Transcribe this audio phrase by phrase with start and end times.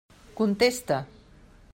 [0.39, 0.97] Contesta.